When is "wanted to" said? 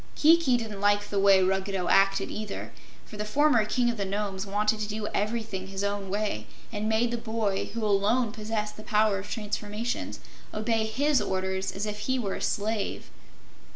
4.47-4.87